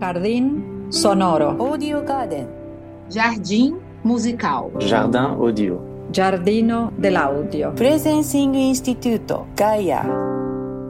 [0.00, 1.56] Jardín sonoro.
[1.58, 2.46] Audio Garden.
[3.08, 4.70] Jardim musical.
[4.78, 5.80] Jardin audio.
[6.12, 7.72] Giardino dell'audio.
[7.72, 9.34] Presencing Institute.
[9.56, 10.04] Gaia.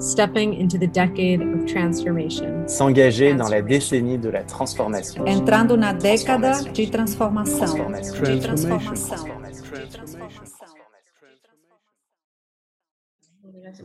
[0.00, 2.66] Stepping into the decade of transformation.
[2.66, 5.25] S'engager dans la décennie de la transformation.
[5.27, 7.75] Entrando na década de transformação.
[8.23, 9.25] De transformação.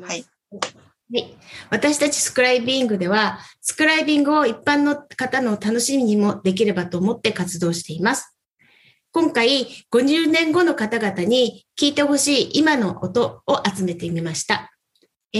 [0.01, 0.25] はい。
[1.13, 1.37] はい。
[1.69, 8.37] 私たちスクライビングでは、スクライビングを一般の方の楽しみにもできればと思って活動しています。
[9.11, 14.71] 今回、50年後の方々に聞いてほしい今の音を集めてみました。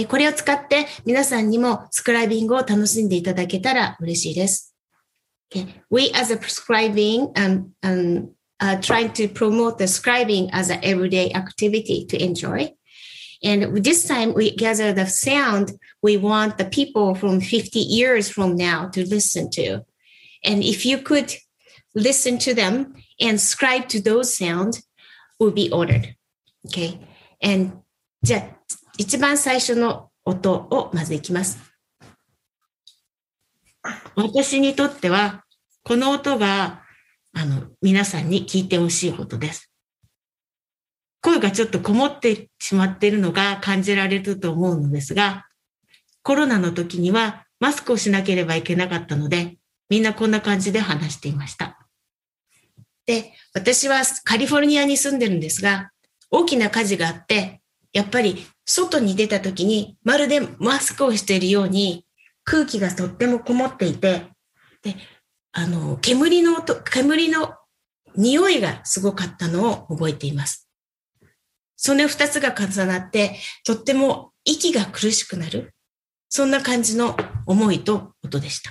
[0.08, 4.74] これを使って皆さんにもスクライビングを楽しんでいただけたら嬉しいです。
[5.90, 12.06] We as a prescribing um, um, are trying to promote the scribing as an everyday activity
[12.06, 12.74] to enjoy.
[13.43, 18.55] And this time we gather the sound we want the people from 50 years from
[18.55, 19.85] now to listen to.
[20.43, 21.33] And if you could
[21.93, 24.83] listen to them and scribe to those sounds,
[25.39, 26.15] would be honored.
[26.65, 26.99] Okay.
[27.41, 27.83] And
[28.23, 28.57] じゃあ、
[28.97, 31.59] 一番最初の音をまずいきます。
[34.15, 35.45] 私にとっては、
[35.83, 36.83] この音が、
[37.33, 39.70] あの、皆さんに聞いてほしいことです。
[41.22, 45.46] 声がちょっとこもってしまっているのが感じられると思うのですが、
[46.22, 49.56] コロナの時にはマスクをしなければいけなかったので、
[49.88, 51.78] みんなこんな感じで話していました。
[53.06, 55.90] で、私はカリフォルニアに住んでるんですが、
[56.30, 57.60] 大きな火事があって、
[57.92, 62.06] やっぱり外に出た時にまるでマスクをしているように
[62.42, 64.26] 空気がとってもこもっていて、
[64.82, 64.96] で、
[65.52, 67.54] あの、煙の音、煙の
[68.16, 70.61] 匂いがすごかったのを覚えています。
[71.84, 75.74] その二つが重なって、とっても息が苦しくなる。
[76.28, 78.70] そんな感じの思いと音でした。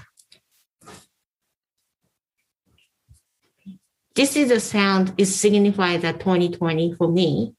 [4.16, 7.54] This is a sound is signifies that 2020 for me.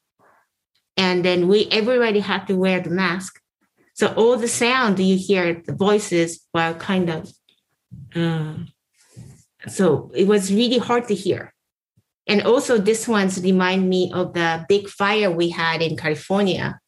[0.97, 3.39] And then we everybody had to wear the mask.
[3.93, 7.31] So all the sound you hear, the voices were kind of
[8.15, 8.69] um,
[9.69, 11.53] so it was really hard to hear.
[12.29, 16.79] And also this one's remind me of the big fire we had in California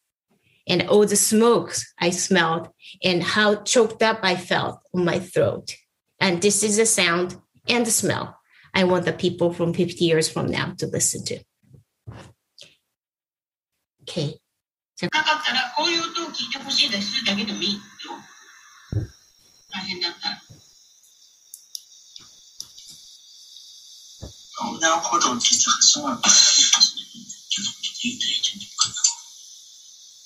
[0.66, 2.68] and all the smokes I smelled
[3.02, 5.74] and how choked up I felt on my throat.
[6.20, 7.36] And this is the sound
[7.68, 8.38] and the smell
[8.72, 11.40] I want the people from 50 years from now to listen to.
[14.02, 14.34] Okay.
[24.54, 26.15] なかったら、こういう音を聞いてほしいですだけでもいいよ。
[26.15, 26.15] 大変だったら。
[26.15, 28.97] 横断歩道其实很重要，就是一对一就可能。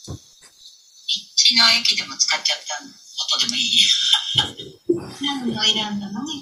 [0.09, 3.81] 道の駅でも使っちゃったの音でもいい
[5.25, 6.37] 何を選んだの道の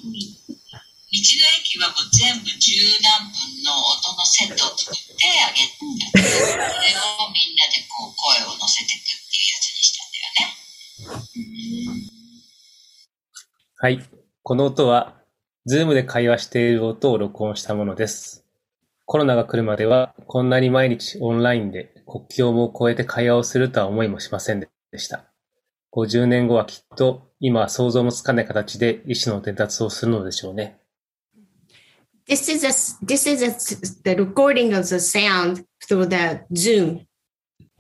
[1.62, 5.78] 駅はもう全部十何分の音のセットを作ってあげて、
[6.10, 11.30] それをみんなでこう声を乗せていくっていうやつにしたんだよ
[11.94, 12.10] ね。
[13.78, 14.02] はい。
[14.42, 15.14] この音は、
[15.68, 18.44] ズームで会話している音を録音したものです。
[19.04, 25.24] コロナが来るまでは、こんなに毎日オンラインで国境も越えて会話をするとは思いもしませんでした。
[25.92, 30.78] 50年後はきっと、今は想像もつかない形で意思の伝達をするのでしょうね。
[32.28, 32.70] This is a,
[33.04, 33.50] this is a,
[34.04, 37.00] the recording of the sound through the Zoom.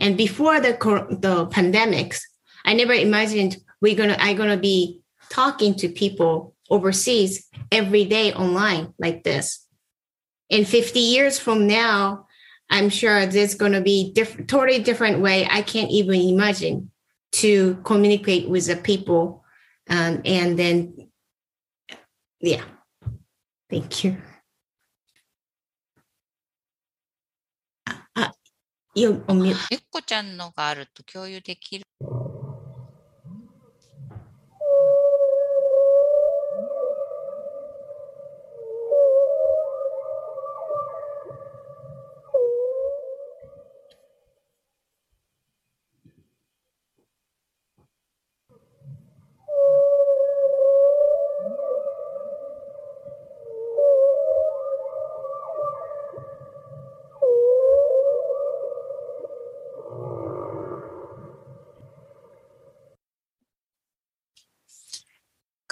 [0.00, 0.72] And before the,
[1.20, 2.18] the pandemics,
[2.64, 8.93] I never imagined we're gonna, I'm gonna be talking to people overseas every day online
[8.97, 9.65] like this.
[10.49, 12.27] In 50 years from now,
[12.69, 15.47] I'm sure there's gonna be different, totally different way.
[15.49, 16.91] I can't even imagine
[17.33, 19.43] to communicate with the people.
[19.89, 21.09] Um, and then,
[22.39, 22.63] yeah.
[23.69, 24.17] Thank you.
[28.15, 28.33] あ、
[28.95, 31.85] よ、おみゅ、ゆっこちゃんのがあると共有できる。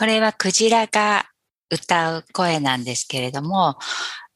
[0.05, 1.25] これはクジラが
[1.71, 3.79] 歌う声なんですけれども、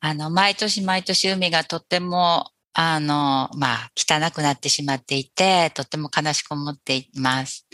[0.00, 7.66] あの、毎年毎年海がとっても、あの、まあ、汚くなってしまっていて、とっても悲しく思っています。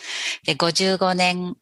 [0.45, 1.55] で、55年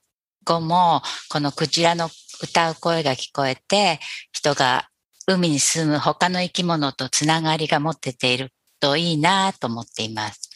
[0.46, 2.08] 後も、このクジラの
[2.42, 4.00] 歌う声が聞こえて、
[4.32, 4.88] 人が
[5.26, 10.48] 海に住む他の生き物とつながりが持ってているといいなと思っています。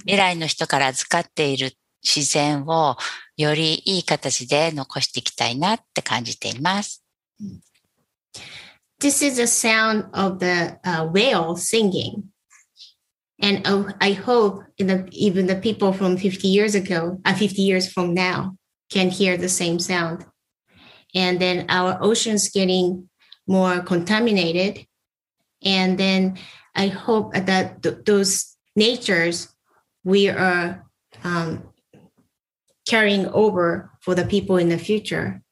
[0.00, 2.98] 未来の人から預かっている自然を
[3.41, 7.03] よりいい形で残していきたいなって感じています。
[8.99, 12.23] This is the sound of the uh, whale singing.
[13.39, 17.61] And uh, I hope in the, even the people from 50 years ago, uh, 50
[17.61, 18.57] years from now,
[18.89, 20.25] can hear the same sound.
[21.13, 23.09] And then our oceans getting
[23.47, 24.87] more contaminated.
[25.63, 26.39] And then
[26.75, 29.49] I hope that th- those natures
[30.03, 30.85] we are
[31.23, 31.63] um,
[32.86, 35.42] carrying over for the people in the future.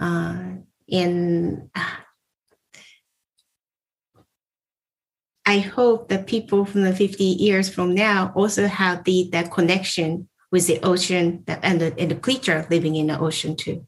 [0.00, 0.56] Uh,
[0.88, 1.70] in
[5.48, 10.28] I hope that people from the 50 years from now also have the that connection
[10.50, 13.86] with the ocean that, and, the, and the creature living in the ocean too.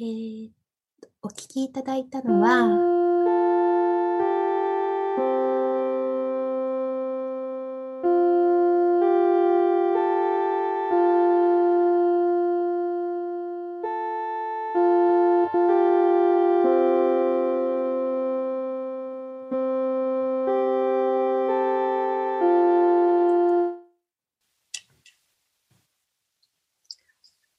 [0.00, 0.50] えー
[1.20, 2.68] お聞きいただいたのは、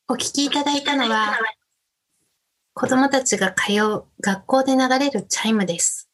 [0.07, 1.37] お聞きいただいたのは、
[2.79, 6.09] 子供たちが通う学校で流れるチャイムです。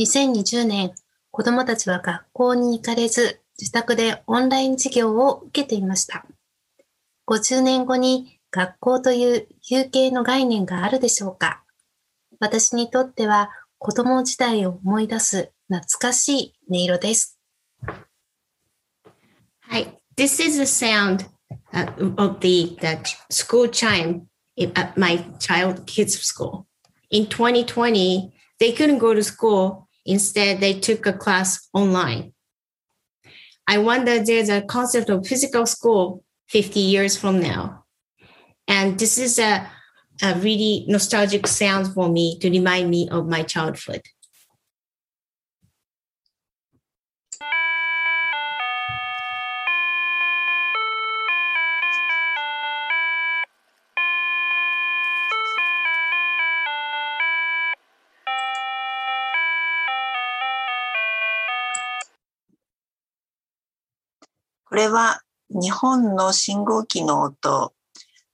[0.00, 0.92] 2020年、
[1.30, 6.26] 子供たちは学校に行かれず、自宅でオンライン授業を受けていました。
[7.28, 11.62] 50年後に学校という有形の概念があるでしょうか
[12.40, 17.38] 私にとっては子供時代を思い出す懐かしい音色です。
[19.60, 19.86] はい。
[20.16, 21.28] This is the sound
[22.16, 22.98] of the, the
[23.30, 24.22] school chime
[24.74, 26.66] at my child kids school.
[27.10, 29.88] In 2020, they couldn't go to school.
[30.04, 32.32] Instead, they took a class online.
[33.66, 37.84] I wonder there's a concept of physical school 50 years from now.
[38.66, 39.68] And this is a,
[40.22, 44.02] a really nostalgic sound for me to remind me of my childhood.
[64.68, 67.72] これは日本の信号機の音、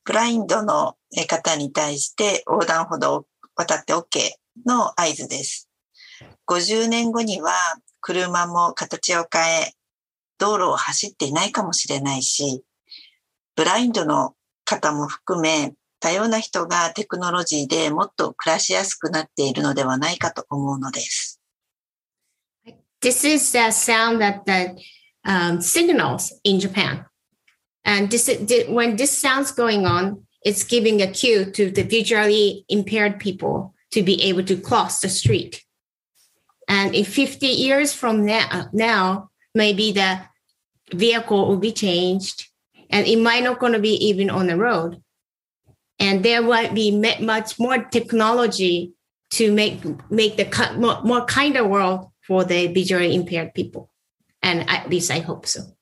[0.04, 0.96] ブラインドの
[1.28, 4.32] 方に対して横断歩道を渡って OK
[4.66, 5.70] の合図です。
[6.48, 7.52] 50年後には
[8.00, 9.72] 車も形を変え、
[10.36, 12.64] 道路を走っていないかもしれないし、
[13.54, 14.34] ブラインドの
[14.64, 21.40] 方も含め、多様な人がテクノロジーでもっと暮らしやすくなっているのではないかと思うのです。
[23.00, 24.82] This is the sound that the
[25.24, 27.04] um, signals in Japan.
[27.84, 28.30] And this,
[28.68, 34.02] when this sound's going on, it's giving a cue to the visually impaired people to
[34.02, 35.62] be able to cross the street.
[36.68, 40.20] And in 50 years from now, now maybe the
[40.92, 42.48] vehicle will be changed
[42.90, 45.02] and it might not going to be even on the road.
[45.98, 46.90] And there might be
[47.20, 48.92] much more technology
[49.30, 53.90] to make, make the more, more kinder world for the visually impaired people.
[54.44, 55.73] And at least I hope so.